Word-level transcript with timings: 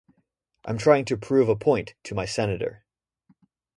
I'm 0.65 0.79
trying 0.79 1.05
to 1.05 1.15
prove 1.15 1.47
a 1.47 1.55
point 1.55 1.93
to 2.05 2.15
my 2.15 2.25
senator. 2.25 2.85